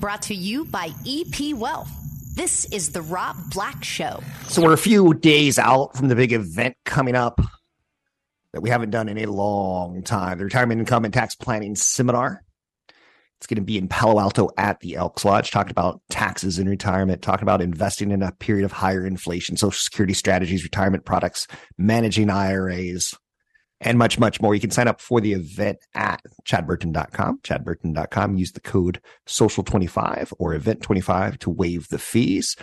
[0.00, 1.90] Brought to you by EP Wealth.
[2.34, 4.20] This is the Rob Black Show.
[4.48, 7.40] So we're a few days out from the big event coming up
[8.52, 10.38] that we haven't done in a long time.
[10.38, 12.42] The Retirement Income and Tax Planning Seminar.
[13.38, 16.68] It's going to be in Palo Alto at the Elks Lodge, talking about taxes in
[16.68, 21.46] retirement, talking about investing in a period of higher inflation, social security strategies, retirement products,
[21.76, 23.14] managing IRAs,
[23.80, 24.54] and much, much more.
[24.54, 28.36] You can sign up for the event at chadburton.com, chadburton.com.
[28.36, 32.56] Use the code social25 or event25 to waive the fees.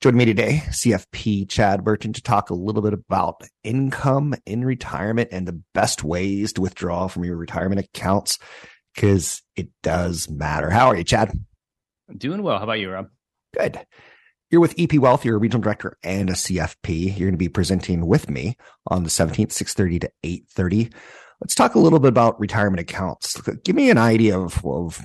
[0.00, 5.28] Joining me today, CFP Chad Burton, to talk a little bit about income in retirement
[5.30, 8.38] and the best ways to withdraw from your retirement accounts
[8.94, 10.70] because it does matter.
[10.70, 11.32] How are you, Chad?
[12.08, 12.56] I'm doing well.
[12.56, 13.08] How about you, Rob?
[13.52, 13.78] Good.
[14.50, 15.24] You're with EP Wealth.
[15.24, 17.16] You're a regional director and a CFP.
[17.16, 18.56] You're going to be presenting with me
[18.88, 20.92] on the 17th, 6:30 to 8:30.
[21.40, 23.40] Let's talk a little bit about retirement accounts.
[23.64, 25.02] Give me an idea of, of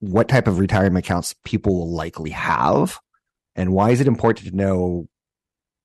[0.00, 2.98] what type of retirement accounts people will likely have,
[3.56, 5.08] and why is it important to know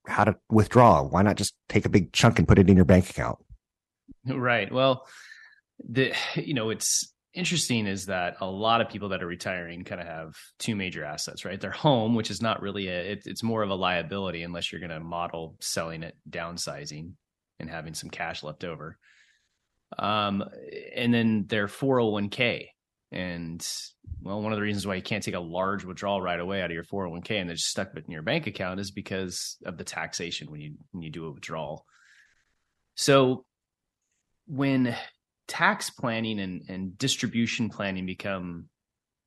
[0.05, 1.01] how to withdraw?
[1.01, 3.39] Why not just take a big chunk and put it in your bank account?
[4.27, 4.71] Right.
[4.71, 5.07] Well,
[5.79, 9.99] the you know it's interesting is that a lot of people that are retiring kind
[9.99, 11.59] of have two major assets, right?
[11.59, 14.81] Their home, which is not really a, it, it's more of a liability unless you're
[14.81, 17.13] going to model selling it, downsizing,
[17.59, 18.97] and having some cash left over.
[19.97, 20.43] Um,
[20.95, 22.67] and then their 401k.
[23.11, 23.67] And
[24.21, 26.71] well, one of the reasons why you can't take a large withdrawal right away out
[26.71, 29.83] of your 401k and then just stuck in your bank account is because of the
[29.83, 31.85] taxation when you when you do a withdrawal.
[32.95, 33.45] So
[34.47, 34.95] when
[35.47, 38.65] tax planning and, and distribution planning become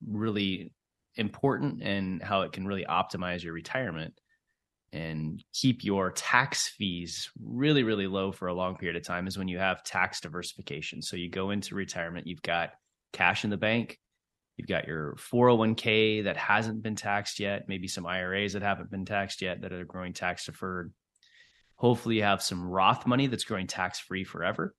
[0.07, 0.73] really
[1.17, 4.15] important and how it can really optimize your retirement
[4.93, 9.37] and keep your tax fees really really low for a long period of time is
[9.37, 11.03] when you have tax diversification.
[11.03, 12.71] So you go into retirement you've got
[13.13, 13.99] cash in the bank
[14.57, 19.05] you've got your 401k that hasn't been taxed yet maybe some iras that haven't been
[19.05, 20.93] taxed yet that are growing tax deferred.
[21.77, 24.75] Hopefully you have some roth money that's growing tax free forever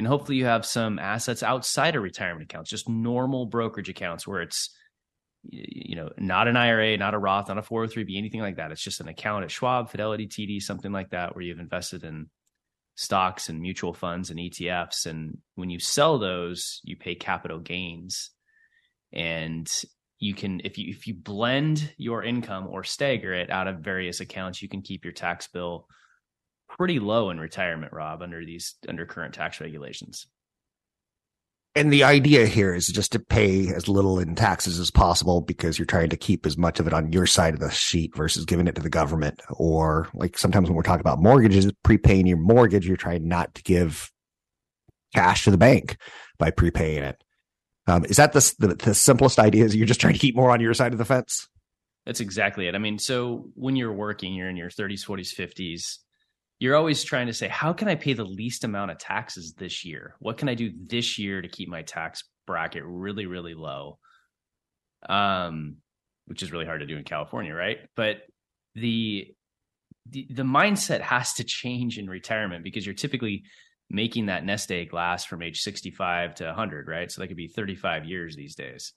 [0.00, 4.40] and hopefully you have some assets outside of retirement accounts just normal brokerage accounts where
[4.40, 4.70] it's
[5.42, 8.72] you know not an ira not a roth not a 403b anything like that.
[8.72, 12.30] It's just an account at schwab fidelity td something like that where you've invested in
[12.94, 18.30] stocks and mutual funds and etfs and when you sell those you pay capital gains.
[19.12, 19.70] And
[20.18, 24.20] you can if you if you blend your income or stagger it out of various
[24.20, 25.86] accounts you can keep your tax bill
[26.76, 30.26] pretty low in retirement, Rob, under these under current tax regulations.
[31.76, 35.78] And the idea here is just to pay as little in taxes as possible because
[35.78, 38.44] you're trying to keep as much of it on your side of the sheet versus
[38.44, 39.40] giving it to the government.
[39.50, 43.62] Or like sometimes when we're talking about mortgages, prepaying your mortgage, you're trying not to
[43.62, 44.10] give
[45.14, 45.96] cash to the bank
[46.38, 47.22] by prepaying it.
[47.86, 49.64] Um, is that the, the, the simplest idea?
[49.64, 51.48] Is you're just trying to keep more on your side of the fence?
[52.04, 52.74] That's exactly it.
[52.74, 55.98] I mean, so when you're working, you're in your 30s, 40s, 50s
[56.60, 59.84] you're always trying to say, how can I pay the least amount of taxes this
[59.84, 60.14] year?
[60.20, 63.98] What can I do this year to keep my tax bracket really, really low?
[65.08, 65.78] Um,
[66.26, 67.78] which is really hard to do in California, right?
[67.96, 68.18] But
[68.74, 69.34] the
[70.06, 73.44] the, the mindset has to change in retirement because you're typically
[73.88, 77.10] making that nest egg last from age 65 to 100, right?
[77.10, 78.92] So that could be 35 years these days.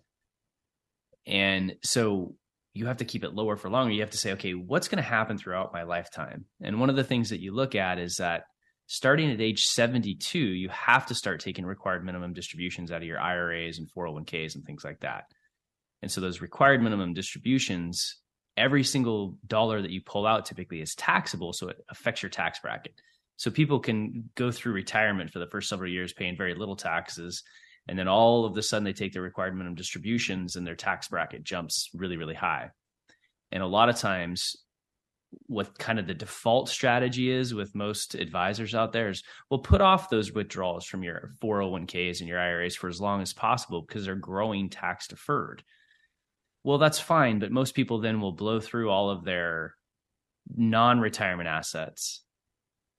[1.25, 2.35] And so
[2.73, 3.93] you have to keep it lower for longer.
[3.93, 6.45] You have to say, okay, what's going to happen throughout my lifetime?
[6.61, 8.43] And one of the things that you look at is that
[8.87, 13.19] starting at age 72, you have to start taking required minimum distributions out of your
[13.19, 15.25] IRAs and 401ks and things like that.
[16.01, 18.19] And so those required minimum distributions,
[18.57, 21.53] every single dollar that you pull out typically is taxable.
[21.53, 22.93] So it affects your tax bracket.
[23.37, 27.43] So people can go through retirement for the first several years paying very little taxes
[27.87, 30.75] and then all of a the sudden they take their required minimum distributions and their
[30.75, 32.69] tax bracket jumps really really high
[33.51, 34.55] and a lot of times
[35.47, 39.81] what kind of the default strategy is with most advisors out there is we'll put
[39.81, 44.05] off those withdrawals from your 401ks and your IRAs for as long as possible because
[44.05, 45.63] they're growing tax deferred.
[46.63, 49.75] Well, that's fine, but most people then will blow through all of their
[50.55, 52.21] non-retirement assets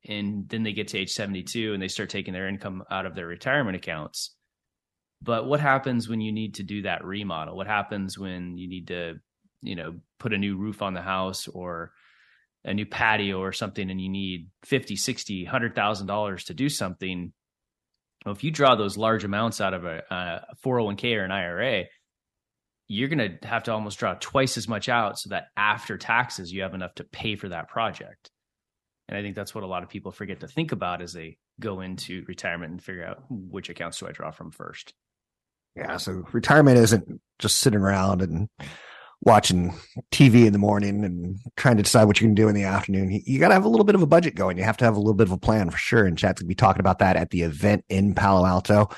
[0.06, 3.14] and then they get to age 72 and they start taking their income out of
[3.14, 4.34] their retirement accounts
[5.24, 7.56] But what happens when you need to do that remodel?
[7.56, 9.14] What happens when you need to,
[9.62, 11.92] you know, put a new roof on the house or
[12.62, 17.32] a new patio or something and you need 50, 60, $100,000 to do something?
[18.26, 21.84] Well, if you draw those large amounts out of a, a 401k or an IRA,
[22.86, 26.52] you're going to have to almost draw twice as much out so that after taxes
[26.52, 28.30] you have enough to pay for that project
[29.08, 31.38] and i think that's what a lot of people forget to think about as they
[31.58, 34.92] go into retirement and figure out which accounts do i draw from first
[35.76, 38.48] yeah so retirement isn't just sitting around and
[39.24, 39.74] watching
[40.10, 43.10] tv in the morning and trying to decide what going to do in the afternoon.
[43.10, 44.58] You, you got to have a little bit of a budget going.
[44.58, 46.46] You have to have a little bit of a plan for sure and chad's going
[46.46, 48.90] to be talking about that at the event in palo alto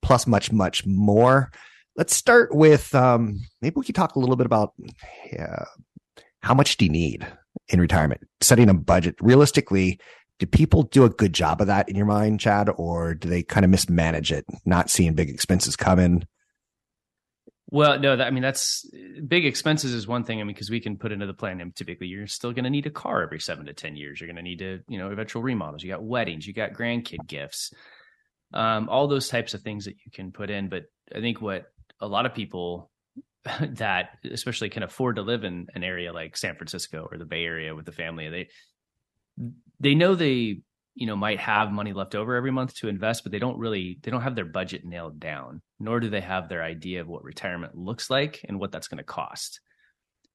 [0.00, 1.50] plus much much more.
[1.96, 4.72] Let's start with um, maybe we could talk a little bit about
[5.38, 5.64] uh,
[6.40, 7.26] how much do you need
[7.68, 8.20] in retirement?
[8.40, 9.16] Setting a budget.
[9.20, 9.98] Realistically
[10.42, 13.44] do people do a good job of that in your mind chad or do they
[13.44, 16.26] kind of mismanage it not seeing big expenses coming
[17.70, 18.84] well no that, i mean that's
[19.28, 21.76] big expenses is one thing i mean because we can put into the plan and
[21.76, 24.20] typically you're still going to need a car every seven to ten years.
[24.20, 25.84] You're going to need to you know eventual remodels.
[25.84, 27.72] You got weddings you got grandkid gifts
[28.52, 30.68] um, all those types of things that you can put in.
[30.68, 30.84] But
[31.14, 31.66] i think what
[32.00, 32.90] a lot of people
[33.60, 37.44] that especially can afford to live in an area like San Francisco or the Bay
[37.44, 38.48] Area with the family, they
[39.82, 40.62] they know they
[40.94, 43.98] you know might have money left over every month to invest, but they don't really
[44.02, 47.24] they don't have their budget nailed down, nor do they have their idea of what
[47.24, 49.60] retirement looks like and what that's going to cost.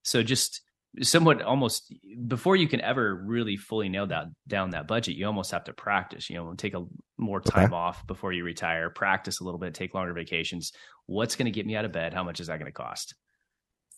[0.04, 0.62] So just
[1.02, 1.94] somewhat almost
[2.28, 5.74] before you can ever really fully nail that down that budget you almost have to
[5.74, 6.84] practice you know take a
[7.18, 7.76] more time okay.
[7.76, 10.72] off before you retire practice a little bit take longer vacations
[11.06, 13.14] what's going to get me out of bed how much is that going to cost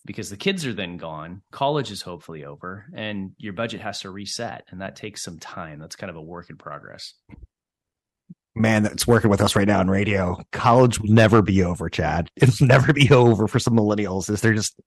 [0.05, 4.09] because the kids are then gone college is hopefully over and your budget has to
[4.09, 7.13] reset and that takes some time that's kind of a work in progress
[8.55, 12.29] man that's working with us right now in radio college will never be over chad
[12.35, 14.79] it'll never be over for some millennials is they're just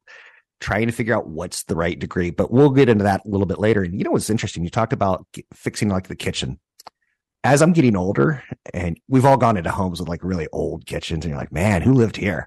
[0.63, 2.31] trying to figure out what's the right degree.
[2.31, 3.83] But we'll get into that a little bit later.
[3.83, 4.65] And you know what's interesting?
[4.65, 6.59] You talked about fixing like the kitchen.
[7.45, 11.25] As I'm getting older, and we've all gone into homes with like really old kitchens,
[11.25, 12.47] and you're like, man, who lived here?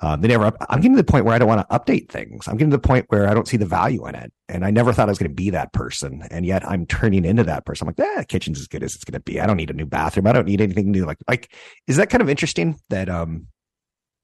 [0.00, 0.52] Um, they never.
[0.68, 2.46] I'm getting to the point where I don't want to update things.
[2.46, 4.70] I'm getting to the point where I don't see the value in it, and I
[4.70, 7.64] never thought I was going to be that person, and yet I'm turning into that
[7.64, 7.88] person.
[7.88, 9.40] I'm like, yeah, kitchen's as good as it's going to be.
[9.40, 10.26] I don't need a new bathroom.
[10.26, 11.06] I don't need anything new.
[11.06, 11.52] Like, like,
[11.86, 12.78] is that kind of interesting?
[12.90, 13.46] That um,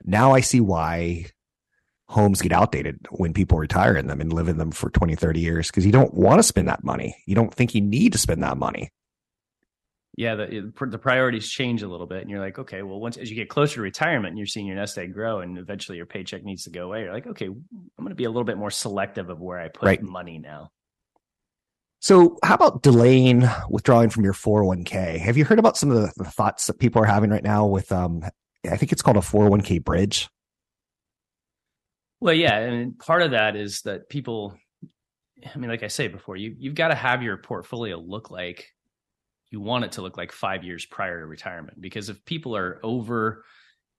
[0.04, 1.26] now I see why
[2.12, 5.40] homes get outdated when people retire in them and live in them for 20, 30
[5.40, 7.16] years because you don't want to spend that money.
[7.26, 8.90] You don't think you need to spend that money.
[10.14, 13.30] Yeah, the, the priorities change a little bit, and you're like, okay, well, once as
[13.30, 16.06] you get closer to retirement, and you're seeing your nest egg grow, and eventually your
[16.06, 17.02] paycheck needs to go away.
[17.02, 19.68] You're like, okay, I'm going to be a little bit more selective of where I
[19.68, 20.02] put right.
[20.02, 20.70] money now.
[22.00, 25.18] So, how about delaying withdrawing from your 401k?
[25.18, 27.64] Have you heard about some of the, the thoughts that people are having right now
[27.64, 28.22] with, um,
[28.70, 30.28] I think it's called a 401k bridge?
[32.20, 34.58] Well, yeah, and part of that is that people
[35.54, 38.72] I mean, like I say before, you you've got to have your portfolio look like
[39.52, 41.78] you want it to look like five years prior to retirement.
[41.80, 43.44] Because if people are over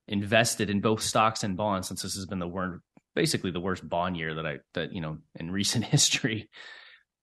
[0.08, 2.82] invested in both stocks and bonds, since this has been the worst,
[3.16, 6.50] basically the worst bond year that I that you know in recent history.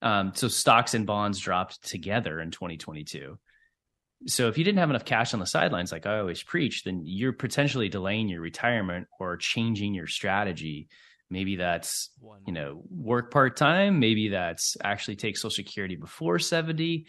[0.00, 3.38] Um, so stocks and bonds dropped together in 2022.
[4.27, 7.03] So if you didn't have enough cash on the sidelines, like I always preach, then
[7.05, 10.88] you're potentially delaying your retirement or changing your strategy.
[11.31, 12.11] Maybe that's
[12.47, 13.99] you know work part time.
[13.99, 17.07] Maybe that's actually take Social Security before seventy.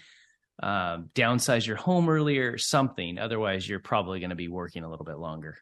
[0.61, 3.17] Um, downsize your home earlier, something.
[3.17, 5.57] Otherwise, you're probably going to be working a little bit longer.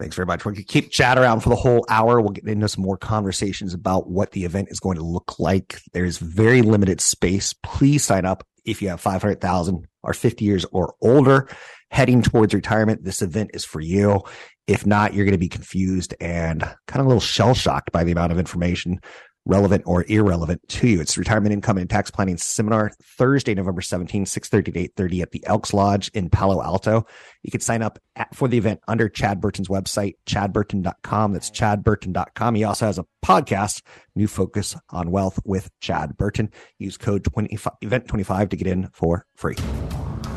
[0.00, 0.44] Thanks very much.
[0.44, 2.20] We can keep Chad around for the whole hour.
[2.20, 5.80] We'll get into some more conversations about what the event is going to look like.
[5.92, 7.52] There's very limited space.
[7.62, 11.48] Please sign up if you have 500,000 or 50 years or older
[11.92, 13.04] heading towards retirement.
[13.04, 14.22] This event is for you.
[14.66, 18.02] If not, you're going to be confused and kind of a little shell shocked by
[18.02, 19.00] the amount of information
[19.44, 21.00] relevant or irrelevant to you.
[21.00, 25.44] It's retirement income and tax planning seminar Thursday, November 17, 6:30 to 8:30 at the
[25.46, 27.06] Elks Lodge in Palo Alto.
[27.42, 31.32] You can sign up at, for the event under Chad Burton's website, chadburton.com.
[31.32, 32.54] That's chadburton.com.
[32.54, 33.82] He also has a podcast,
[34.14, 36.50] New Focus on Wealth with Chad Burton.
[36.78, 39.56] Use code 25, event 25 to get in for free.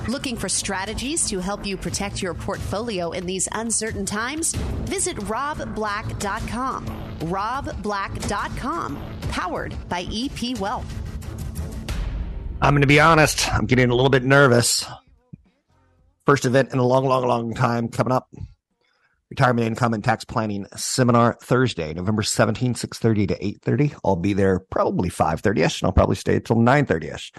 [0.08, 4.54] Looking for strategies to help you protect your portfolio in these uncertain times?
[4.86, 6.86] Visit robblack.com.
[7.22, 10.86] robblack.com, powered by EP Wealth.
[12.62, 14.86] I'm going to be honest, I'm getting a little bit nervous.
[16.28, 18.30] First event in a long, long, long time coming up.
[19.32, 24.00] Retirement Income and Tax Planning Seminar Thursday, November 17, 6.30 to 8.30.
[24.06, 27.32] I'll be there probably 5.30ish, and I'll probably stay until 9.30ish.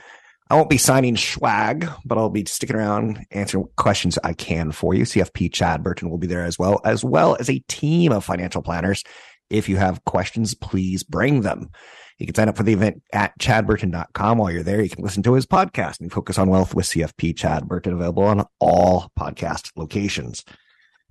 [0.48, 4.94] I won't be signing swag, but I'll be sticking around answering questions I can for
[4.94, 5.02] you.
[5.02, 8.62] CFP Chad Burton will be there as well, as well as a team of financial
[8.62, 9.02] planners.
[9.50, 11.70] If you have questions, please bring them.
[12.18, 14.38] You can sign up for the event at chadburton.com.
[14.38, 17.36] While you're there, you can listen to his podcast and focus on wealth with CFP
[17.36, 20.44] Chad Burton available on all podcast locations.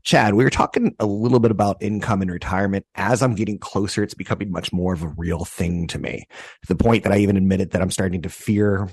[0.03, 2.85] Chad, we were talking a little bit about income and retirement.
[2.95, 6.25] As I'm getting closer, it's becoming much more of a real thing to me
[6.61, 8.87] to the point that I even admitted that I'm starting to fear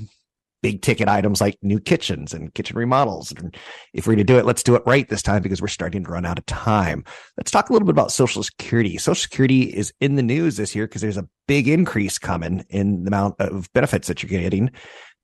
[0.62, 3.32] big ticket items like new kitchens and kitchen remodels.
[3.32, 3.54] And
[3.92, 6.04] if we're going to do it, let's do it right this time because we're starting
[6.04, 7.04] to run out of time.
[7.36, 8.96] Let's talk a little bit about Social Security.
[8.96, 13.04] Social Security is in the news this year because there's a big increase coming in
[13.04, 14.70] the amount of benefits that you're getting.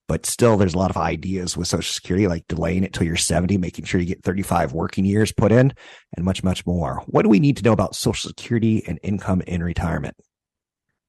[0.08, 3.16] But still, there's a lot of ideas with Social Security, like delaying it till you're
[3.16, 5.74] 70, making sure you get 35 working years put in,
[6.16, 7.02] and much, much more.
[7.06, 10.16] What do we need to know about Social Security and income in retirement?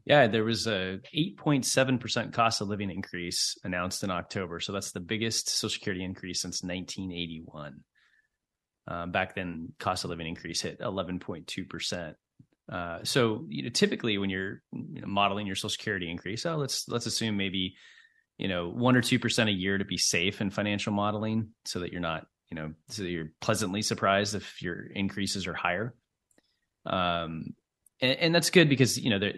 [0.09, 4.59] Yeah, there was a 8.7% cost of living increase announced in October.
[4.59, 7.81] So that's the biggest Social Security increase since 1981.
[8.87, 12.15] Um, back then, cost of living increase hit 11.2%.
[12.71, 16.55] Uh, so you know, typically when you're you know, modeling your Social Security increase, oh,
[16.55, 17.75] let's let's assume maybe
[18.39, 21.79] you know one or two percent a year to be safe in financial modeling, so
[21.79, 25.95] that you're not you know so you're pleasantly surprised if your increases are higher.
[26.85, 27.55] Um,
[28.01, 29.31] and, and that's good because you know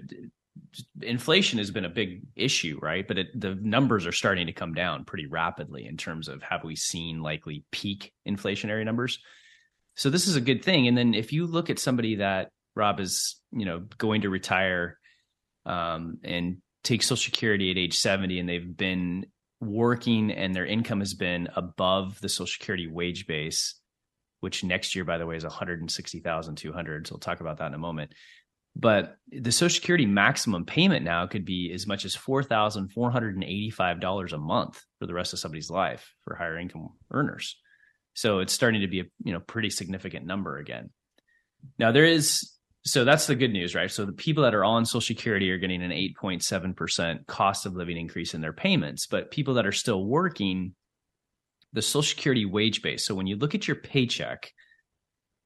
[1.01, 3.08] inflation has been a big issue, right?
[3.08, 6.63] But it, the numbers are starting to come down pretty rapidly in terms of have
[6.63, 9.20] we seen likely peak inflationary numbers.
[9.96, 10.88] So this is a good thing.
[10.88, 14.98] And then if you look at somebody that Rob is, you know, going to retire
[15.65, 19.25] um, and take Social Security at age 70 and they've been
[19.60, 23.75] working and their income has been above the Social Security wage base,
[24.39, 27.08] which next year, by the way, is 160,200.
[27.08, 28.13] So we'll talk about that in a moment.
[28.75, 33.11] But the Social Security maximum payment now could be as much as four thousand four
[33.11, 36.89] hundred and eighty-five dollars a month for the rest of somebody's life for higher income
[37.11, 37.57] earners.
[38.13, 40.89] So it's starting to be a you know pretty significant number again.
[41.77, 42.51] Now there is
[42.83, 43.91] so that's the good news, right?
[43.91, 47.97] So the people that are on Social Security are getting an 8.7% cost of living
[47.97, 50.73] increase in their payments, but people that are still working,
[51.73, 53.05] the Social Security wage base.
[53.05, 54.51] So when you look at your paycheck,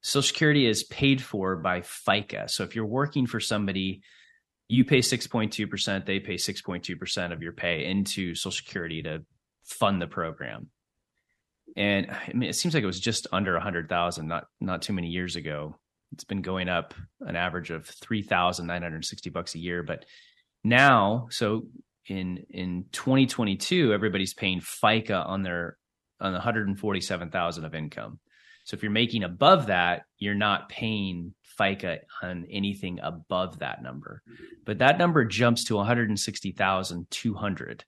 [0.06, 2.48] Social Security is paid for by FICA.
[2.48, 4.02] So if you're working for somebody,
[4.68, 9.24] you pay 6.2%, they pay 6.2% of your pay into Social Security to
[9.64, 10.70] fund the program.
[11.76, 15.08] And I mean, it seems like it was just under 100,000 not not too many
[15.08, 15.74] years ago.
[16.12, 20.04] It's been going up an average of 3,960 bucks a year, but
[20.62, 21.66] now, so
[22.06, 25.78] in in 2022, everybody's paying FICA on their
[26.20, 28.20] on 147,000 of income.
[28.66, 34.22] So if you're making above that, you're not paying FICA on anything above that number.
[34.64, 37.84] But that number jumps to 160,200.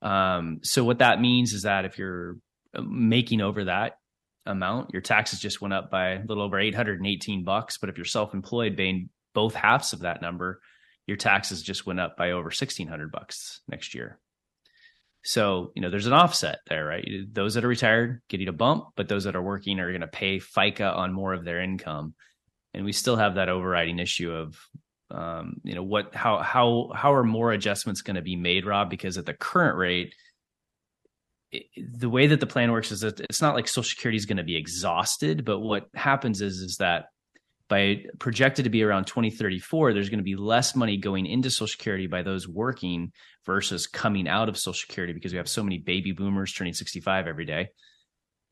[0.00, 2.38] Um, so what that means is that if you're
[2.74, 3.98] uh, making over that
[4.46, 7.76] amount, your taxes just went up by a little over 818 bucks.
[7.76, 10.62] But if you're self-employed, paying both halves of that number,
[11.06, 14.18] your taxes just went up by over 1600 bucks next year.
[15.24, 17.08] So, you know, there's an offset there, right?
[17.32, 20.06] Those that are retired getting a bump, but those that are working are going to
[20.06, 22.14] pay FICA on more of their income.
[22.74, 24.58] And we still have that overriding issue of,
[25.10, 28.90] um, you know, what, how, how, how are more adjustments going to be made, Rob?
[28.90, 30.14] Because at the current rate,
[31.76, 34.38] the way that the plan works is that it's not like Social Security is going
[34.38, 37.06] to be exhausted, but what happens is, is that
[37.68, 41.66] by projected to be around 2034, there's going to be less money going into Social
[41.66, 43.12] Security by those working
[43.46, 47.26] versus coming out of Social Security because we have so many baby boomers turning 65
[47.26, 47.68] every day.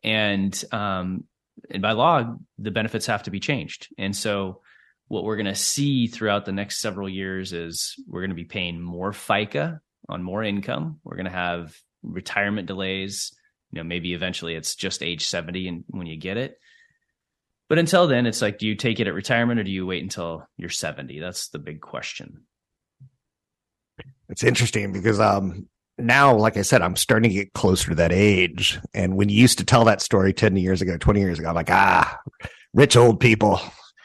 [0.02, 1.24] And um,
[1.70, 3.88] and by law, the benefits have to be changed.
[3.98, 4.62] And so
[5.08, 8.44] what we're going to see throughout the next several years is we're going to be
[8.44, 9.78] paying more FICA
[10.08, 11.00] on more income.
[11.04, 13.32] We're going to have retirement delays.
[13.70, 16.58] You know, maybe eventually it's just age 70 and when you get it.
[17.68, 20.02] But until then, it's like, do you take it at retirement or do you wait
[20.02, 21.20] until you're 70?
[21.20, 22.44] That's the big question.
[24.28, 28.12] It's interesting because um, now, like I said, I'm starting to get closer to that
[28.12, 28.78] age.
[28.94, 31.54] And when you used to tell that story 10 years ago, 20 years ago, I'm
[31.54, 32.18] like, ah,
[32.74, 33.60] rich old people.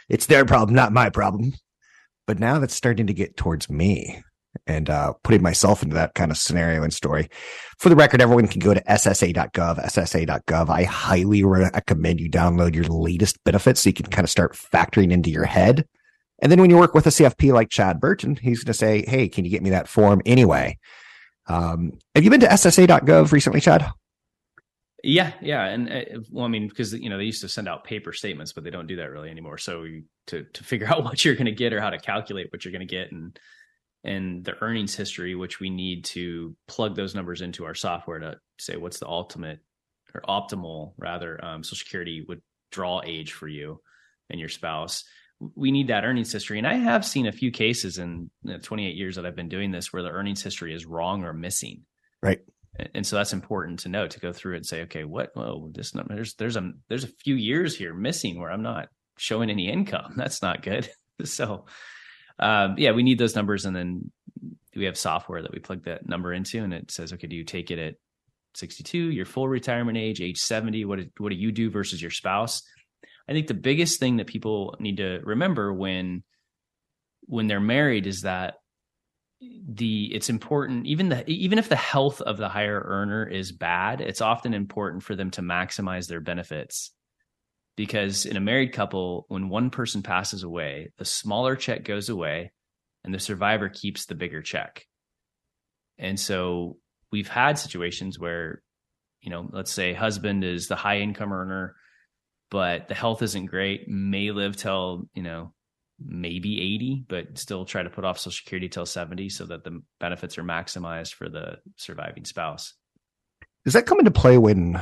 [0.10, 1.54] It's their problem, not my problem.
[2.26, 4.22] But now that's starting to get towards me
[4.68, 7.30] and uh, putting myself into that kind of scenario and story.
[7.80, 10.70] For the record, everyone can go to ssa.gov, ssa.gov.
[10.70, 15.12] I highly recommend you download your latest benefits so you can kind of start factoring
[15.12, 15.88] into your head.
[16.42, 19.04] And then when you work with a CFP like Chad Burton, he's going to say,
[19.08, 20.78] Hey, can you get me that form anyway?
[21.48, 23.90] Um, have you been to ssa.gov recently, Chad?
[25.04, 27.84] Yeah, yeah, and uh, well, I mean, because you know they used to send out
[27.84, 29.58] paper statements, but they don't do that really anymore.
[29.58, 29.86] So
[30.28, 32.72] to to figure out what you're going to get or how to calculate what you're
[32.72, 33.40] going to get and
[34.08, 38.40] and the earnings history, which we need to plug those numbers into our software to
[38.58, 39.60] say what's the ultimate
[40.16, 43.82] or optimal rather um, Social Security withdrawal age for you
[44.30, 45.04] and your spouse.
[45.56, 48.96] We need that earnings history, and I have seen a few cases in the 28
[48.96, 51.84] years that I've been doing this where the earnings history is wrong or missing.
[52.24, 52.40] Right.
[52.96, 55.32] And so that's important to know to go through and say, okay, what?
[55.36, 58.88] Oh, this number, there's there's a there's a few years here missing where I'm not
[59.18, 60.14] showing any income.
[60.18, 60.90] That's not good.
[61.24, 61.66] so
[62.40, 64.12] um, yeah, we need those numbers, and then
[64.76, 67.44] we have software that we plug that number into, and it says, okay, do you
[67.44, 67.96] take it at
[68.56, 70.86] 62, your full retirement age, age 70?
[70.86, 72.62] What what do you do versus your spouse?
[73.30, 76.24] I think the biggest thing that people need to remember when
[77.22, 78.56] when they're married is that
[79.40, 84.02] the it's important even the even if the health of the higher earner is bad
[84.02, 86.92] it's often important for them to maximize their benefits
[87.78, 92.52] because in a married couple, when one person passes away, the smaller check goes away
[93.06, 94.86] and the survivor keeps the bigger check.
[95.98, 96.78] And so
[97.12, 98.64] we've had situations where,
[99.22, 101.76] you know, let's say husband is the high income earner,
[102.50, 105.54] but the health isn't great, may live till, you know,
[106.04, 109.82] maybe 80, but still try to put off Social Security till 70 so that the
[110.00, 112.74] benefits are maximized for the surviving spouse.
[113.66, 114.82] Does that come into play when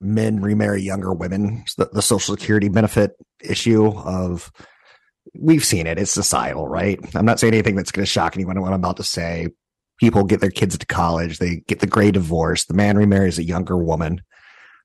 [0.00, 4.50] men remarry younger women, the, the social security benefit issue of
[5.34, 5.98] we've seen it.
[5.98, 6.98] It's societal, right?
[7.14, 8.60] I'm not saying anything that's going to shock anyone.
[8.60, 9.48] What I'm about to say,
[9.98, 12.64] people get their kids to college, they get the gray divorce.
[12.64, 14.22] The man remarries a younger woman.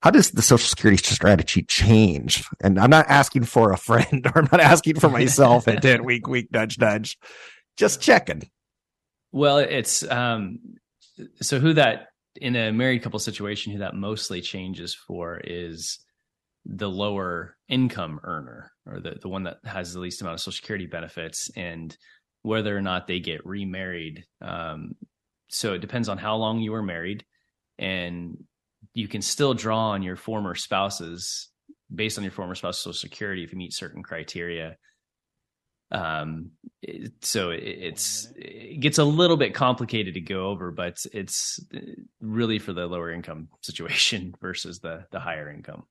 [0.02, 2.44] How does the social security strategy change?
[2.62, 6.04] And I'm not asking for a friend or I'm not asking for myself at 10
[6.06, 7.18] week, week, nudge, nudge.
[7.78, 8.50] Just checking.
[9.32, 10.60] Well, it's, um,
[11.42, 12.08] so who that
[12.42, 16.00] in a married couple situation, who that mostly changes for is
[16.66, 20.56] the lower income earner or the, the one that has the least amount of social
[20.56, 21.96] security benefits and
[22.42, 24.26] whether or not they get remarried.
[24.42, 24.96] Um,
[25.50, 27.24] so it depends on how long you were married
[27.78, 28.44] and
[28.94, 31.50] you can still draw on your former spouses
[31.94, 34.76] based on your former spouse's social security if you meet certain criteria
[35.92, 36.52] um
[37.22, 41.60] so it's it gets a little bit complicated to go over but it's
[42.20, 45.84] really for the lower income situation versus the the higher income.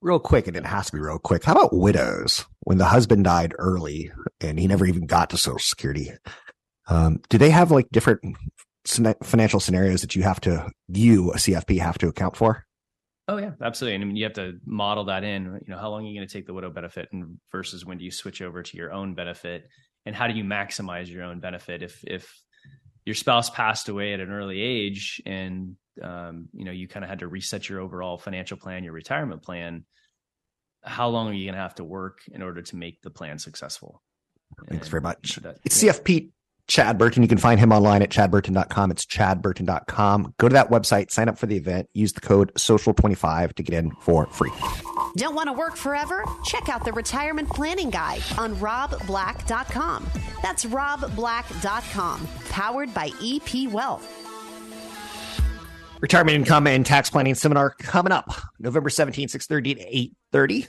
[0.00, 1.44] Real quick and it has to be real quick.
[1.44, 2.44] How about widows?
[2.60, 6.10] When the husband died early and he never even got to social security
[6.86, 8.20] um do they have like different
[9.22, 12.63] financial scenarios that you have to you a cfp have to account for
[13.26, 13.94] Oh yeah, absolutely.
[13.94, 15.44] And I mean, you have to model that in.
[15.44, 17.96] You know, how long are you going to take the widow benefit, and versus when
[17.98, 19.68] do you switch over to your own benefit,
[20.04, 22.30] and how do you maximize your own benefit if if
[23.06, 27.08] your spouse passed away at an early age, and um, you know you kind of
[27.08, 29.84] had to reset your overall financial plan, your retirement plan.
[30.82, 33.38] How long are you going to have to work in order to make the plan
[33.38, 34.02] successful?
[34.68, 35.36] Thanks and very much.
[35.36, 35.92] That, it's yeah.
[35.92, 36.30] CFP
[36.66, 37.22] Chad Burton.
[37.22, 38.90] You can find him online at chadburton.com.
[38.90, 40.34] It's chadburton.com.
[40.38, 43.74] Go to that website, sign up for the event, use the code social25 to get
[43.74, 44.52] in for free.
[45.16, 46.24] Don't want to work forever?
[46.44, 50.06] Check out the retirement planning guide on robblack.com.
[50.42, 54.10] That's robblack.com, powered by EP Wealth.
[56.00, 60.68] Retirement income and tax planning seminar coming up November 17th, 6:30 to 8:30.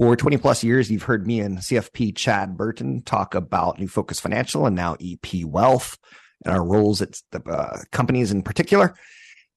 [0.00, 4.18] For 20 plus years, you've heard me and CFP Chad Burton talk about New Focus
[4.18, 5.98] Financial and now EP Wealth
[6.42, 8.94] and our roles at the uh, companies in particular.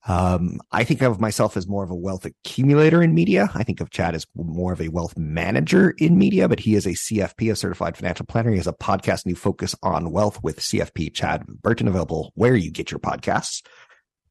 [0.06, 3.48] Um, I think of myself as more of a wealth accumulator in media.
[3.54, 6.84] I think of Chad as more of a wealth manager in media, but he is
[6.84, 8.50] a CFP, a certified financial planner.
[8.50, 12.70] He has a podcast, New Focus on Wealth with CFP Chad Burton, available where you
[12.70, 13.62] get your podcasts.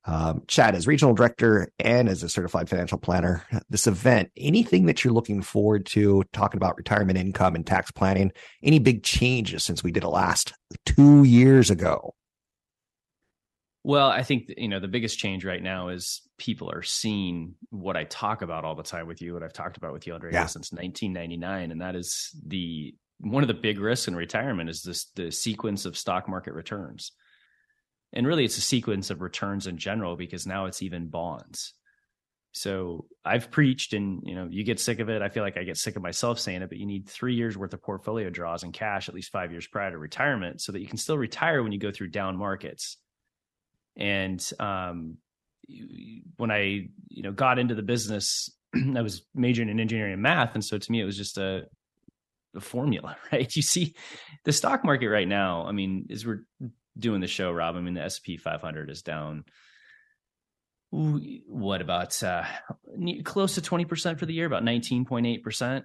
[0.06, 3.44] Um, Chad is regional director and as a certified financial planner.
[3.70, 8.32] This event, anything that you're looking forward to talking about retirement income and tax planning,
[8.62, 10.54] any big changes since we did it last
[10.86, 12.14] two years ago?
[13.86, 17.98] Well, I think you know the biggest change right now is people are seeing what
[17.98, 20.36] I talk about all the time with you, what I've talked about with you already
[20.36, 20.46] yeah.
[20.46, 25.06] since 1999, and that is the one of the big risks in retirement is this
[25.16, 27.12] the sequence of stock market returns
[28.14, 31.74] and really it's a sequence of returns in general because now it's even bonds.
[32.56, 35.24] So i've preached and you know you get sick of it.
[35.24, 37.58] I feel like i get sick of myself saying it but you need three years
[37.58, 40.80] worth of portfolio draws in cash at least five years prior to retirement so that
[40.80, 42.98] you can still retire when you go through down markets.
[43.98, 45.18] And um,
[46.38, 48.52] when i you know got into the business
[48.96, 50.54] i was majoring in engineering and math.
[50.54, 51.66] And so to me it was just a,
[52.56, 53.54] a formula right?
[53.56, 53.96] You see
[54.46, 56.46] the stock market right now i mean is we're
[56.98, 57.76] doing the show, Rob.
[57.76, 59.46] I mean, the SP 500 is down.
[60.92, 62.44] What about uh,
[63.24, 65.84] close to 20% for the year, about 19.8%.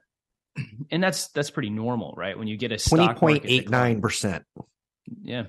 [0.90, 2.36] And that's that's pretty normal, right?
[2.36, 4.42] When you get a stock 20.89%.
[5.22, 5.44] Yeah.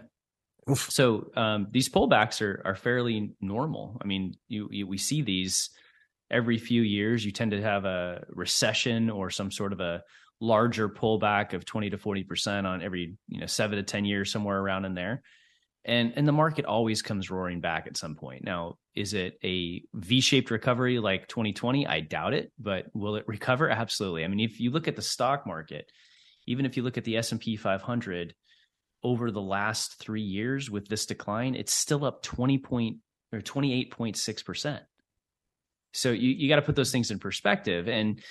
[0.75, 3.97] So um, these pullbacks are are fairly normal.
[4.01, 5.71] I mean, you, you we see these
[6.29, 7.25] every few years.
[7.25, 10.03] You tend to have a recession or some sort of a
[10.39, 14.57] larger pullback of 20 to 40% on every, you know, 7 to 10 years somewhere
[14.57, 15.21] around in there.
[15.89, 18.43] And and the market always comes roaring back at some point.
[18.43, 21.88] Now, is it a V-shaped recovery like 2020?
[21.88, 23.71] I doubt it, but will it recover?
[23.71, 24.23] Absolutely.
[24.23, 25.91] I mean, if you look at the stock market,
[26.45, 28.36] even if you look at the S&P 500
[29.04, 32.97] over the last 3 years with this decline, it's still up 20 point
[33.34, 34.82] or 28.6%.
[35.91, 38.21] So you you got to put those things in perspective and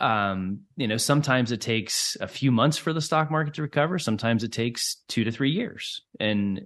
[0.00, 3.98] um, you know, sometimes it takes a few months for the stock market to recover.
[3.98, 6.62] Sometimes it takes two to three years, and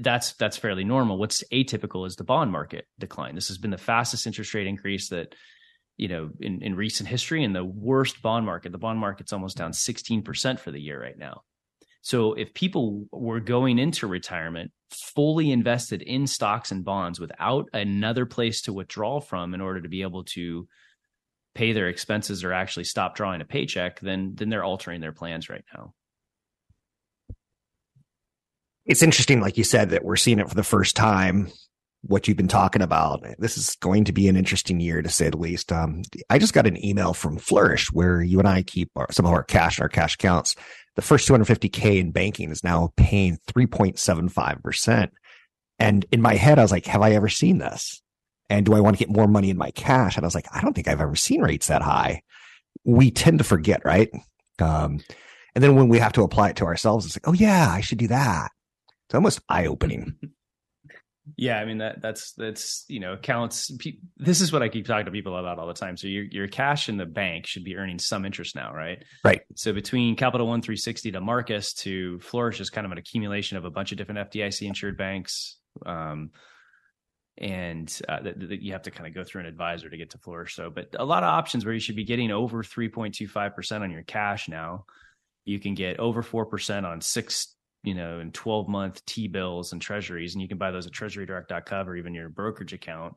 [0.00, 1.18] that's that's fairly normal.
[1.18, 3.34] What's atypical is the bond market decline.
[3.34, 5.34] This has been the fastest interest rate increase that
[5.96, 8.72] you know in, in recent history, and the worst bond market.
[8.72, 11.42] The bond market's almost down sixteen percent for the year right now.
[12.02, 18.26] So if people were going into retirement fully invested in stocks and bonds without another
[18.26, 20.68] place to withdraw from in order to be able to
[21.56, 25.48] pay their expenses or actually stop drawing a paycheck, then then they're altering their plans
[25.48, 25.94] right now.
[28.86, 31.50] It's interesting, like you said, that we're seeing it for the first time.
[32.02, 33.26] What you've been talking about.
[33.38, 35.72] This is going to be an interesting year to say the least.
[35.72, 39.26] Um, I just got an email from Flourish where you and I keep our, some
[39.26, 40.54] of our cash and our cash accounts
[40.96, 45.10] the first 250K in banking is now paying 3.75%.
[45.78, 48.02] And in my head, I was like, have I ever seen this?
[48.48, 50.16] And do I want to get more money in my cash?
[50.16, 52.22] And I was like, I don't think I've ever seen rates that high.
[52.84, 54.10] We tend to forget, right?
[54.58, 55.00] Um,
[55.54, 57.82] and then when we have to apply it to ourselves, it's like, oh yeah, I
[57.82, 58.50] should do that.
[59.08, 60.16] It's almost eye opening.
[61.36, 63.72] Yeah, I mean that that's that's you know accounts.
[64.16, 65.96] This is what I keep talking to people about all the time.
[65.96, 69.02] So your your cash in the bank should be earning some interest now, right?
[69.24, 69.42] Right.
[69.56, 73.64] So between Capital One 360 to Marcus to Flourish is kind of an accumulation of
[73.64, 75.56] a bunch of different FDIC insured banks.
[75.84, 76.30] Um,
[77.38, 80.10] and uh, that, that you have to kind of go through an advisor to get
[80.10, 80.54] to Flourish.
[80.54, 84.04] So, but a lot of options where you should be getting over 3.25% on your
[84.04, 84.86] cash now.
[85.44, 89.80] You can get over 4% on six you know, in 12 month T bills and
[89.80, 93.14] treasuries, and you can buy those at treasurydirect.gov or even your brokerage account.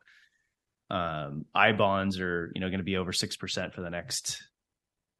[0.91, 4.41] Um, I bonds are, you know, going to be over 6% for the next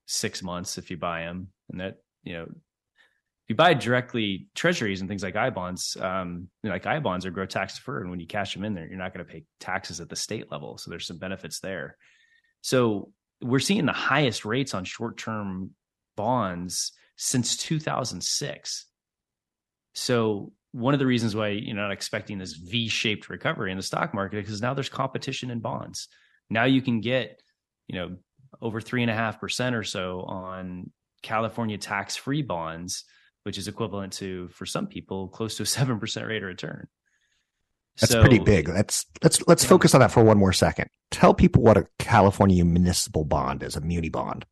[0.07, 1.49] six months if you buy them.
[1.69, 6.49] And that, you know, if you buy directly treasuries and things like I bonds, um,
[6.63, 8.01] you know, like I bonds are grow tax deferred.
[8.01, 10.15] And when you cash them in there, you're not going to pay taxes at the
[10.15, 10.77] state level.
[10.77, 11.97] So there's some benefits there.
[12.61, 15.71] So we're seeing the highest rates on short term
[16.15, 18.85] bonds since 2006.
[19.93, 24.13] So one of the reasons why you're not expecting this V-shaped recovery in the stock
[24.13, 26.07] market is because now there's competition in bonds.
[26.49, 27.41] Now you can get,
[27.87, 28.17] you know,
[28.61, 33.05] over three and a half percent or so on California tax-free bonds,
[33.43, 36.87] which is equivalent to, for some people, close to a seven percent rate of return.
[37.99, 38.69] That's so, pretty big.
[38.69, 39.69] Let's let's let's yeah.
[39.69, 40.89] focus on that for one more second.
[41.11, 44.45] Tell people what a California municipal bond is, a muni bond.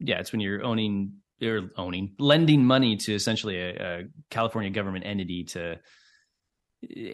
[0.00, 5.06] Yeah, it's when you're owning or owning lending money to essentially a, a California government
[5.06, 5.78] entity to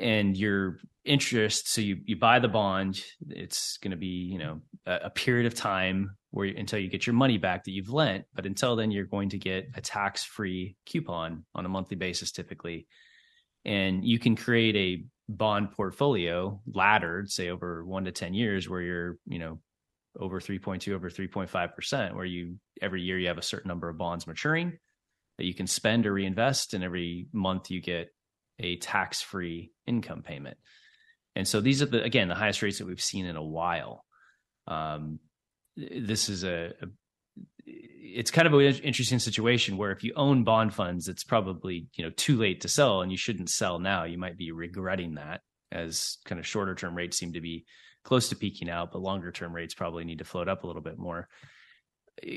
[0.00, 4.60] and your interest so you you buy the bond it's going to be you know
[4.86, 8.24] a, a, period of time where until you get your money back that you've lent
[8.34, 12.32] but until then you're going to get a tax free coupon on a monthly basis
[12.32, 12.86] typically.
[13.64, 18.82] And you can create a bond portfolio laddered say over 1 to 10 years where
[18.82, 19.58] you're you know
[20.18, 24.26] over 3.2 over 3.5% where you every year you have a certain number of bonds
[24.26, 24.78] maturing
[25.38, 28.08] that you can spend or reinvest and every month you get
[28.58, 30.58] a tax-free income payment.
[31.34, 34.04] And so these are the again the highest rates that we've seen in a while.
[34.66, 35.20] Um,
[35.76, 36.86] this is a, a
[37.64, 42.04] it's kind of an interesting situation where if you own bond funds it's probably you
[42.04, 44.04] know too late to sell and you shouldn't sell now.
[44.04, 45.40] You might be regretting that
[45.72, 47.64] as kind of shorter term rates seem to be
[48.04, 50.82] close to peaking out, but longer term rates probably need to float up a little
[50.82, 51.28] bit more.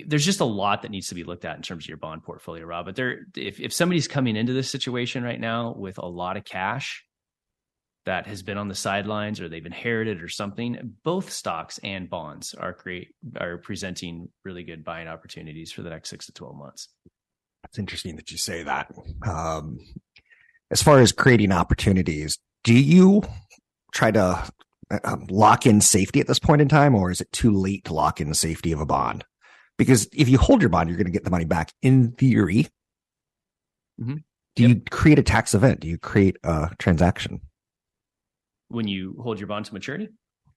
[0.06, 2.24] There's just a lot that needs to be looked at in terms of your bond
[2.24, 2.86] portfolio, Rob.
[2.86, 6.46] But there, if if somebody's coming into this situation right now with a lot of
[6.46, 7.04] cash
[8.06, 12.54] that has been on the sidelines or they've inherited or something, both stocks and bonds
[12.54, 16.90] are great are presenting really good buying opportunities for the next six to twelve months.
[17.64, 18.92] That's interesting that you say that.
[19.28, 19.80] Um,
[20.72, 23.24] as far as creating opportunities, do you
[23.94, 24.50] try to
[25.04, 27.94] um, lock in safety at this point in time, or is it too late to
[27.94, 29.24] lock in the safety of a bond?
[29.78, 32.68] Because if you hold your bond, you're going to get the money back in theory.
[34.00, 34.18] Mm-hmm.
[34.56, 34.70] Do yep.
[34.70, 35.80] you create a tax event?
[35.80, 37.42] Do you create a transaction?
[38.68, 40.10] When you hold your bond to maturity?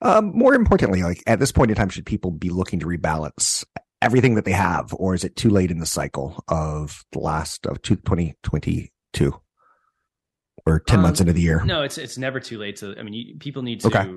[0.02, 3.64] Um, more importantly, like at this point in time, should people be looking to rebalance
[4.02, 7.66] everything that they have, or is it too late in the cycle of the last
[7.66, 9.40] of 2022?
[10.66, 11.64] Or 10 Um, months into the year?
[11.64, 12.94] No, it's it's never too late to.
[12.98, 14.10] I mean, you, people need to Okay.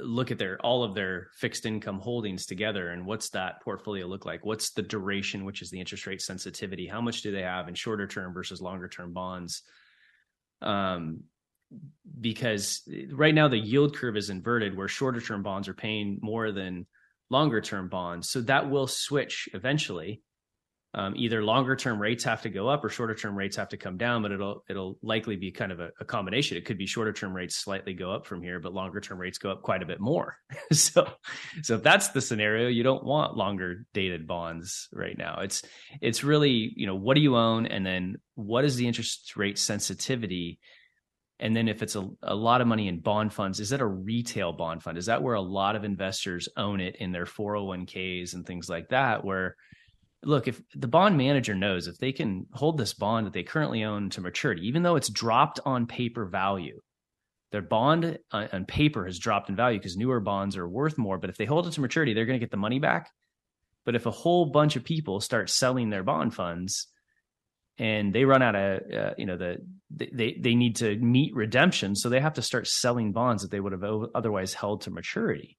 [0.00, 4.24] look at their all of their fixed income holdings together and what's that portfolio look
[4.24, 4.44] like?
[4.44, 6.86] What's the duration, which is the interest rate sensitivity?
[6.86, 9.62] How much do they have in shorter term versus longer term bonds?
[10.62, 11.24] Um,
[12.20, 16.52] because right now the yield curve is inverted, where shorter term bonds are paying more
[16.52, 16.86] than
[17.30, 18.28] longer term bonds.
[18.30, 20.22] So that will switch eventually
[20.94, 23.78] um, either longer term rates have to go up or shorter term rates have to
[23.78, 26.56] come down but it'll it'll likely be kind of a, a combination.
[26.56, 29.38] It could be shorter term rates slightly go up from here but longer term rates
[29.38, 30.36] go up quite a bit more.
[30.72, 31.06] So
[31.62, 32.68] so if that's the scenario.
[32.68, 35.40] You don't want longer dated bonds right now.
[35.40, 35.62] It's
[36.00, 37.66] it's really you know what do you own?
[37.66, 40.58] And then what is the interest rate sensitivity?
[41.38, 43.86] And then if it's a, a lot of money in bond funds is that a
[43.86, 44.98] retail bond fund?
[44.98, 48.88] Is that where a lot of investors own it in their 401ks and things like
[48.90, 49.56] that where
[50.24, 53.84] look, if the bond manager knows if they can hold this bond that they currently
[53.84, 56.80] own to maturity, even though it's dropped on paper value,
[57.50, 61.18] their bond on, on paper has dropped in value because newer bonds are worth more.
[61.18, 63.10] But if they hold it to maturity, they're going to get the money back.
[63.84, 66.86] But if a whole bunch of people start selling their bond funds
[67.78, 69.58] and they run out of, uh, you know, the
[69.90, 73.60] they they need to meet redemption, so they have to start selling bonds that they
[73.60, 75.58] would have otherwise held to maturity,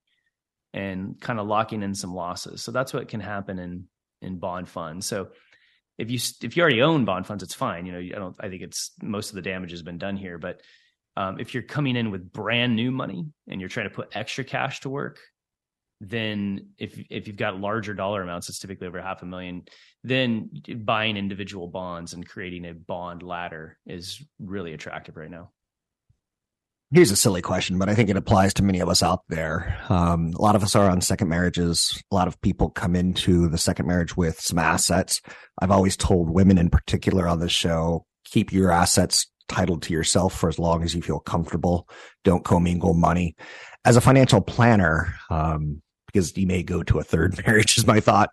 [0.74, 2.64] and kind of locking in some losses.
[2.64, 3.88] So that's what can happen in
[4.24, 5.06] in bond funds.
[5.06, 5.30] So
[5.98, 7.86] if you if you already own bond funds, it's fine.
[7.86, 8.36] You know, I don't.
[8.40, 10.38] I think it's most of the damage has been done here.
[10.38, 10.62] But
[11.16, 14.44] um, if you're coming in with brand new money and you're trying to put extra
[14.44, 15.20] cash to work,
[16.02, 19.64] then if if you've got larger dollar amounts, it's typically over half a million.
[20.04, 25.52] Then buying individual bonds and creating a bond ladder is really attractive right now.
[26.94, 29.80] Here's a silly question, but I think it applies to many of us out there.
[29.90, 32.00] Um, a lot of us are on second marriages.
[32.12, 35.20] A lot of people come into the second marriage with some assets.
[35.60, 40.38] I've always told women in particular on this show, keep your assets titled to yourself
[40.38, 41.90] for as long as you feel comfortable.
[42.24, 43.36] Don't commingle money.
[43.86, 48.02] As a financial planner, um, because you may go to a third marriage is my
[48.02, 48.30] thought.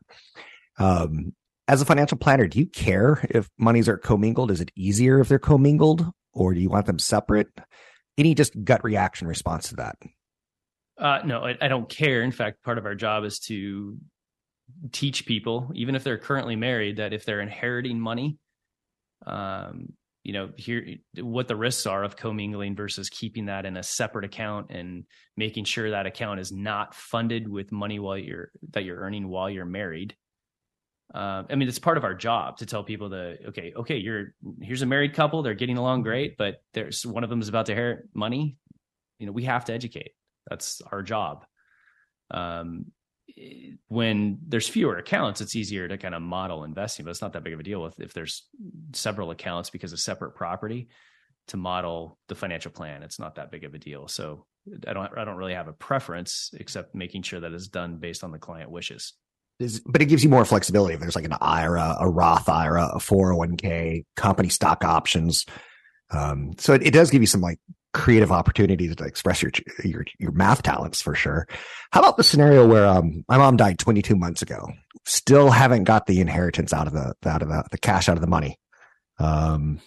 [0.79, 1.33] Um,
[1.67, 4.51] as a financial planner, do you care if monies are commingled?
[4.51, 7.49] Is it easier if they're commingled or do you want them separate?
[8.21, 9.97] Any just gut reaction response to that?
[10.99, 12.23] Uh, no, I, I, don't care.
[12.23, 13.97] In fact, part of our job is to
[14.93, 18.37] teach people, even if they're currently married, that if they're inheriting money,
[19.27, 23.83] um, you know, here what the risks are of commingling versus keeping that in a
[23.83, 25.05] separate account and
[25.37, 29.49] making sure that account is not funded with money while you're that you're earning while
[29.49, 30.15] you're married.
[31.13, 34.35] Uh, I mean, it's part of our job to tell people that okay, okay, you're
[34.61, 37.67] here's a married couple, they're getting along great, but there's one of them is about
[37.67, 38.57] to inherit money.
[39.19, 40.13] You know, we have to educate.
[40.49, 41.45] That's our job.
[42.31, 42.87] Um,
[43.89, 47.45] when there's fewer accounts, it's easier to kind of model investing, but it's not that
[47.45, 48.47] big of a deal with if there's
[48.93, 50.89] several accounts because of separate property
[51.49, 53.03] to model the financial plan.
[53.03, 54.07] It's not that big of a deal.
[54.09, 54.47] So
[54.87, 58.23] I don't I don't really have a preference except making sure that it's done based
[58.23, 59.13] on the client wishes is,
[59.87, 60.95] but it gives you more flexibility.
[60.95, 65.45] If there's like an IRA, a Roth IRA, a 401k, company stock options.
[66.11, 67.59] Um, so it, it does give you some like
[67.93, 69.53] creative opportunities to express your,
[69.85, 71.47] your, your math talents for sure.
[71.93, 74.69] How about the scenario where, um, my mom died 22 months ago,
[75.05, 78.23] still haven't got the inheritance out of the, out of the, the cash out of
[78.23, 78.59] the money.
[79.19, 79.81] Um,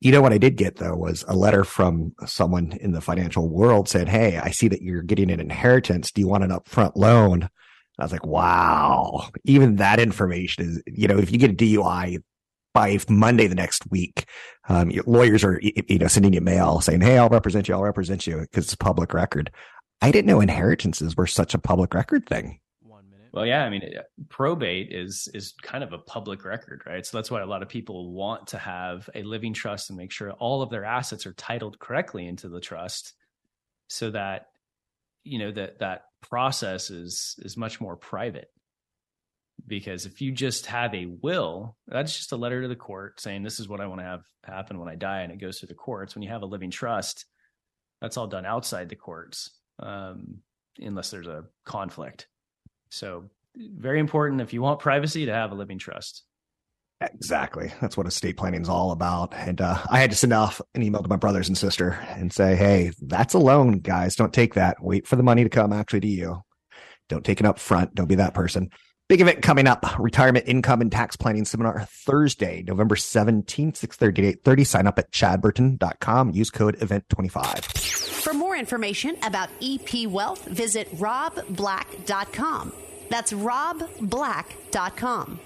[0.00, 3.48] you know what I did get though was a letter from someone in the financial
[3.48, 6.10] world said, Hey, I see that you're getting an inheritance.
[6.10, 7.50] Do you want an upfront loan?
[8.00, 12.22] I was like, wow, even that information is, you know, if you get a DUI
[12.72, 14.26] by Monday the next week,
[14.68, 17.74] um, lawyers are, you know, sending you mail saying, Hey, I'll represent you.
[17.74, 19.50] I'll represent you because it's public record.
[20.00, 22.60] I didn't know inheritances were such a public record thing.
[22.80, 23.28] One minute.
[23.32, 23.82] Well, yeah, I mean,
[24.28, 27.04] probate is is kind of a public record, right?
[27.04, 30.10] So that's why a lot of people want to have a living trust and make
[30.10, 33.12] sure all of their assets are titled correctly into the trust,
[33.88, 34.46] so that
[35.24, 38.48] you know that that process is is much more private.
[39.66, 43.42] Because if you just have a will that's just a letter to the court saying
[43.42, 45.68] this is what i want to have happen when i die and it goes through
[45.68, 46.14] the courts.
[46.14, 47.26] When you have a living trust
[48.00, 50.38] that's all done outside the courts um,
[50.78, 52.26] unless there's a conflict.
[52.90, 56.24] So very important if you want privacy to have a living trust
[57.00, 57.72] Exactly.
[57.80, 59.32] That's what estate planning is all about.
[59.34, 62.32] And uh, I had to send off an email to my brothers and sister and
[62.32, 64.16] say, hey, that's a loan, guys.
[64.16, 64.82] Don't take that.
[64.82, 66.42] Wait for the money to come actually to you.
[67.08, 67.94] Don't take it up front.
[67.94, 68.68] Don't be that person.
[69.08, 74.22] Big event coming up, retirement income and tax planning seminar Thursday, November 17th, 6.30 to
[74.36, 74.66] 8.30.
[74.66, 76.30] Sign up at chadburton.com.
[76.30, 78.22] Use code event25.
[78.22, 82.72] For more information about EP Wealth, visit robblack.com.
[83.08, 85.40] That's robblack.com.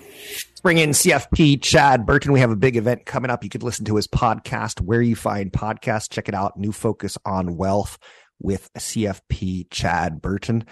[0.62, 2.32] Bring in CFP Chad Burton.
[2.32, 3.44] We have a big event coming up.
[3.44, 6.10] You could listen to his podcast where you find podcasts.
[6.10, 6.58] Check it out.
[6.58, 7.98] New focus on wealth
[8.40, 10.64] with CFP Chad Burton.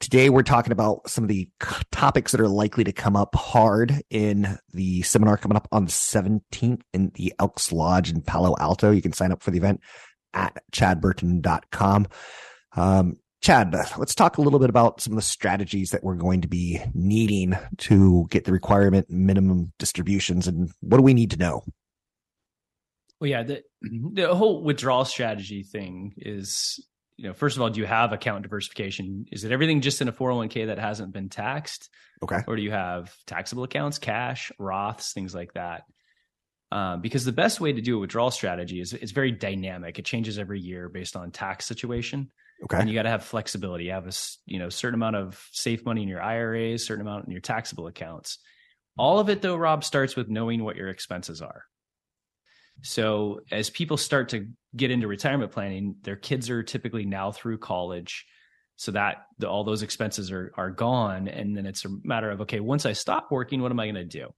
[0.00, 1.48] Today, we're talking about some of the
[1.92, 5.90] topics that are likely to come up hard in the seminar coming up on the
[5.90, 8.92] 17th in the Elks Lodge in Palo Alto.
[8.92, 9.80] You can sign up for the event
[10.32, 12.06] at chadburton.com.
[12.76, 16.42] Um, Chad, let's talk a little bit about some of the strategies that we're going
[16.42, 21.38] to be needing to get the requirement minimum distributions and what do we need to
[21.38, 21.62] know?
[23.18, 26.84] Well, yeah, the the whole withdrawal strategy thing is,
[27.16, 29.26] you know, first of all, do you have account diversification?
[29.32, 31.88] Is it everything just in a 401k that hasn't been taxed?
[32.22, 32.40] Okay.
[32.46, 35.84] Or do you have taxable accounts, cash, Roths, things like that?
[36.72, 39.98] Um, because the best way to do a withdrawal strategy is it's very dynamic.
[39.98, 42.30] It changes every year based on tax situation.
[42.64, 42.76] Okay.
[42.78, 43.84] And you got to have flexibility.
[43.84, 44.12] You have a
[44.46, 47.86] you know certain amount of safe money in your IRAs, certain amount in your taxable
[47.86, 48.38] accounts.
[48.98, 51.64] All of it though, Rob, starts with knowing what your expenses are.
[52.82, 57.58] So as people start to get into retirement planning, their kids are typically now through
[57.58, 58.26] college.
[58.76, 62.42] So that the, all those expenses are are gone, and then it's a matter of
[62.42, 64.28] okay, once I stop working, what am I going to do?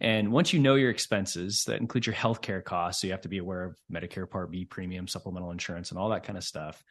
[0.00, 3.28] And once you know your expenses, that includes your healthcare costs, so you have to
[3.28, 6.84] be aware of Medicare Part B premium, supplemental insurance, and all that kind of stuff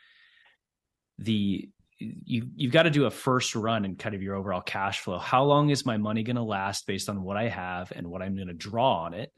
[1.19, 4.99] the you you've got to do a first run and kind of your overall cash
[4.99, 5.17] flow.
[5.17, 8.21] How long is my money going to last based on what I have and what
[8.21, 9.31] I'm going to draw on it?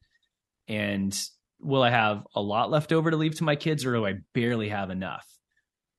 [0.67, 1.17] And
[1.59, 4.15] will I have a lot left over to leave to my kids or do I
[4.33, 5.25] barely have enough?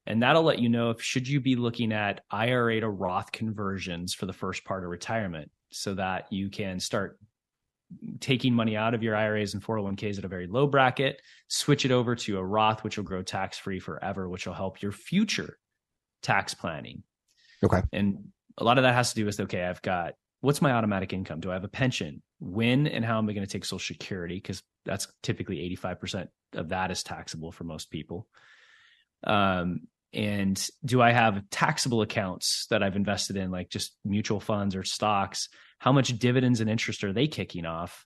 [0.07, 4.15] And that'll let you know if should you be looking at IRA to Roth conversions
[4.15, 7.19] for the first part of retirement so that you can start
[8.21, 11.91] taking money out of your IRAs and 401ks at a very low bracket, switch it
[11.91, 15.59] over to a Roth which will grow tax free forever, which will help your future
[16.23, 17.03] tax planning.
[17.63, 17.83] Okay.
[17.93, 18.29] And
[18.59, 21.41] a lot of that has to do with okay, I've got what's my automatic income?
[21.41, 22.23] Do I have a pension?
[22.39, 24.37] When and how am I going to take Social Security?
[24.37, 28.27] Because that's typically 85% of that is taxable for most people.
[29.25, 34.75] Um, and do I have taxable accounts that I've invested in, like just mutual funds
[34.75, 35.49] or stocks?
[35.79, 38.05] How much dividends and interest are they kicking off?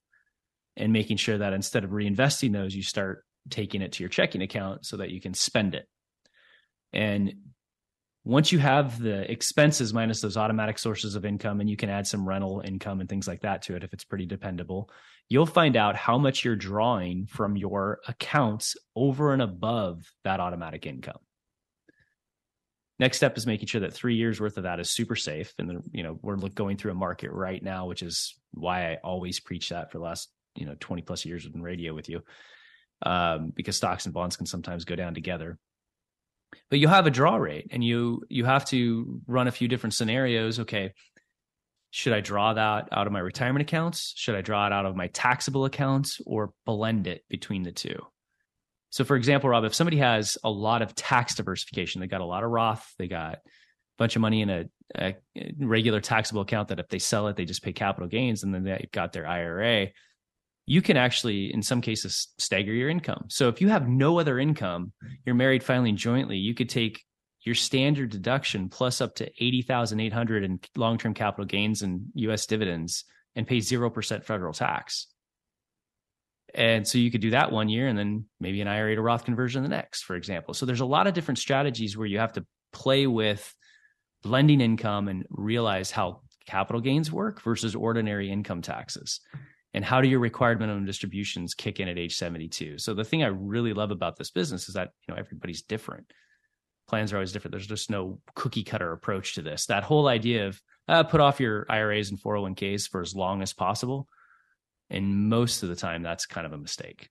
[0.76, 4.42] And making sure that instead of reinvesting those, you start taking it to your checking
[4.42, 5.86] account so that you can spend it.
[6.92, 7.34] And
[8.24, 12.06] once you have the expenses minus those automatic sources of income and you can add
[12.06, 14.90] some rental income and things like that to it if it's pretty dependable
[15.28, 20.86] you'll find out how much you're drawing from your accounts over and above that automatic
[20.86, 21.18] income.
[22.98, 25.52] Next step is making sure that three years worth of that is super safe.
[25.58, 28.98] And then you know we're going through a market right now which is why i
[29.02, 32.22] always preach that for the last you know 20 plus years in radio with you
[33.02, 35.58] um, because stocks and bonds can sometimes go down together
[36.70, 39.94] but you have a draw rate and you you have to run a few different
[39.94, 40.60] scenarios.
[40.60, 40.92] Okay
[41.94, 44.14] should i draw that out of my retirement accounts?
[44.16, 48.00] Should i draw it out of my taxable accounts or blend it between the two?
[48.90, 52.24] So for example rob if somebody has a lot of tax diversification they got a
[52.24, 53.40] lot of roth they got a
[53.96, 54.64] bunch of money in a,
[54.98, 55.14] a
[55.60, 58.64] regular taxable account that if they sell it they just pay capital gains and then
[58.64, 59.86] they've got their ira
[60.66, 63.26] you can actually, in some cases, stagger your income.
[63.28, 64.92] So if you have no other income,
[65.24, 67.02] you're married filing jointly, you could take
[67.42, 73.04] your standard deduction plus up to 80,800 in long-term capital gains and US dividends
[73.36, 75.08] and pay 0% federal tax.
[76.54, 79.24] And so you could do that one year and then maybe an IRA to Roth
[79.24, 80.54] conversion the next, for example.
[80.54, 83.54] So there's a lot of different strategies where you have to play with
[84.22, 89.20] blending income and realize how capital gains work versus ordinary income taxes
[89.74, 93.22] and how do your required minimum distributions kick in at age 72 so the thing
[93.22, 96.12] i really love about this business is that you know everybody's different.
[96.86, 97.52] Plans are always different.
[97.52, 99.64] There's just no cookie cutter approach to this.
[99.66, 103.54] That whole idea of uh, put off your iras and 401ks for as long as
[103.54, 104.06] possible
[104.90, 107.08] and most of the time that's kind of a mistake.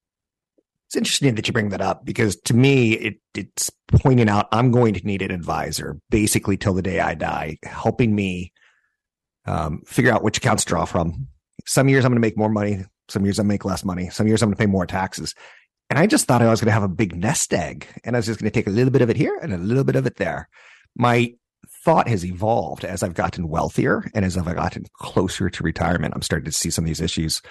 [0.87, 4.69] It's interesting that you bring that up because to me it it's pointing out i'm
[4.69, 8.51] going to need an advisor basically till the day i die helping me
[9.45, 11.27] um, figure out which accounts to draw from
[11.65, 12.85] some years I'm going to make more money.
[13.09, 14.09] Some years I make less money.
[14.09, 15.35] Some years I'm going to pay more taxes.
[15.89, 18.19] And I just thought I was going to have a big nest egg and I
[18.19, 19.95] was just going to take a little bit of it here and a little bit
[19.95, 20.49] of it there.
[20.95, 21.33] My
[21.85, 26.13] thought has evolved as I've gotten wealthier and as I've gotten closer to retirement.
[26.15, 27.41] I'm starting to see some of these issues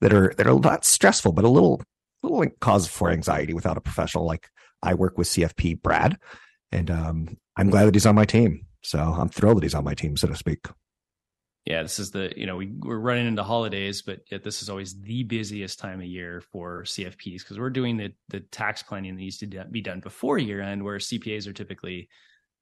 [0.00, 1.82] that are, that are not stressful, but a little,
[2.22, 4.26] little cause for anxiety without a professional.
[4.26, 4.48] Like
[4.82, 6.18] I work with CFP Brad
[6.72, 8.66] and, um, I'm glad that he's on my team.
[8.82, 10.66] So I'm thrilled that he's on my team, so to speak
[11.66, 15.00] yeah, this is the you know we we're running into holidays, but this is always
[15.00, 19.20] the busiest time of year for CFPs because we're doing the the tax planning that
[19.20, 22.08] needs to be done before year end, where CPAs are typically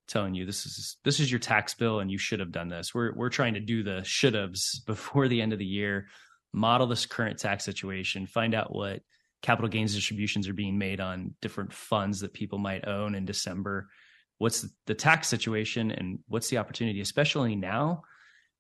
[0.08, 2.94] telling you this is this is your tax bill and you should have done this.
[2.94, 6.06] We're we're trying to do the should haves before the end of the year,
[6.54, 9.02] model this current tax situation, find out what
[9.42, 13.90] capital gains distributions are being made on different funds that people might own in December.
[14.38, 18.04] What's the tax situation and what's the opportunity, especially now?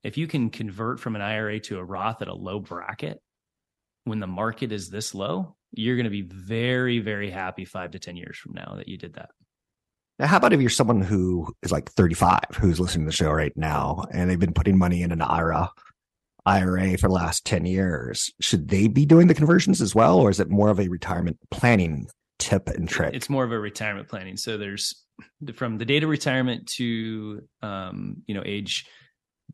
[0.04, 3.20] If you can convert from an IRA to a Roth at a low bracket
[4.04, 7.98] when the market is this low, you're going to be very, very happy five to
[7.98, 9.30] 10 years from now that you did that.
[10.18, 13.32] Now, how about if you're someone who is like 35 who's listening to the show
[13.32, 15.70] right now and they've been putting money in an IRA,
[16.46, 18.30] IRA for the last 10 years?
[18.40, 20.20] Should they be doing the conversions as well?
[20.20, 22.06] Or is it more of a retirement planning
[22.38, 23.14] tip and trick?
[23.14, 24.36] It's more of a retirement planning.
[24.36, 25.02] So there's
[25.54, 28.86] from the date of retirement to, um, you know, age,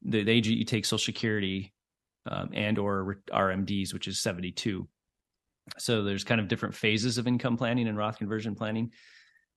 [0.02, 1.72] the, the age you take social security
[2.26, 4.88] um, and or RMDs, which is 72.
[5.78, 8.92] So there's kind of different phases of income planning and Roth conversion planning.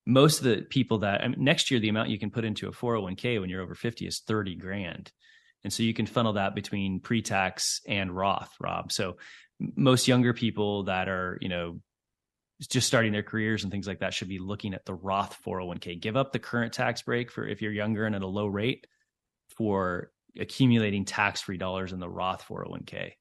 [0.06, 2.68] Most of the people that I mean, next year the amount you can put into
[2.68, 5.12] a 401k when you're over 50 is 30 grand.
[5.64, 8.92] And so you can funnel that between pre-tax and roth rob.
[8.92, 9.18] So
[9.76, 11.80] most younger people that are you know
[12.70, 16.00] just starting their careers and things like that should be looking at the roth 401k
[16.00, 18.88] give up the current tax break for if you're younger and at a low rate
[19.58, 23.14] for accumulating tax-free dollars in the roth 401k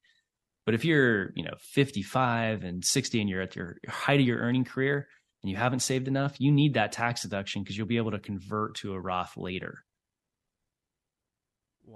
[0.65, 4.39] but if you're you know 55 and 60 and you're at your height of your
[4.39, 5.07] earning career
[5.43, 8.19] and you haven't saved enough, you need that tax deduction because you'll be able to
[8.19, 9.83] convert to a Roth later.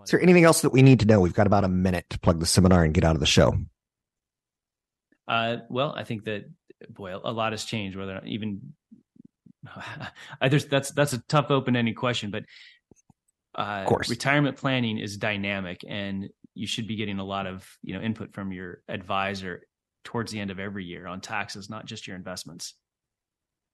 [0.03, 1.21] Is there anything else that we need to know?
[1.21, 3.55] We've got about a minute to plug the seminar and get out of the show.
[5.29, 6.43] Uh, well, I think that
[6.89, 7.97] boy, a lot has changed.
[7.97, 8.73] Whether even
[10.41, 12.43] there's that's that's a tough open-ended question, but
[13.57, 17.67] uh, of course, retirement planning is dynamic, and you should be getting a lot of
[17.83, 19.61] you know input from your advisor
[20.03, 22.75] towards the end of every year on taxes, not just your investments.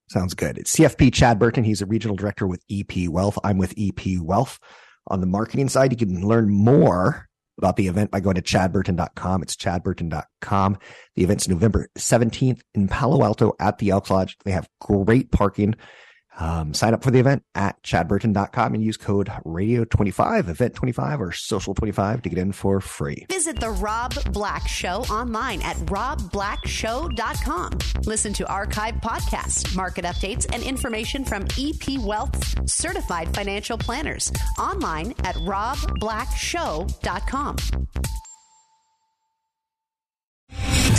[0.10, 0.58] Sounds good.
[0.58, 1.64] It's CFP Chad Burton.
[1.64, 3.38] He's a regional director with EP Wealth.
[3.44, 4.60] I'm with EP Wealth.
[5.08, 7.28] On the marketing side, you can learn more
[7.58, 9.44] about the event by going to chadburton.com.
[9.44, 10.78] It's chadburton.com.
[11.16, 14.38] The event's November 17th in Palo Alto at the Elks Lodge.
[14.44, 15.76] They have great parking.
[16.40, 22.24] Um, sign up for the event at chadburton.com and use code radio25, event25 or social25
[22.24, 23.28] to get in for free.
[23.30, 27.78] Visit the Rob Black Show online at robblackshow.com.
[28.06, 35.14] Listen to archive podcasts, market updates, and information from EP Wealth's certified financial planners online
[35.24, 37.58] at robblackshow.com.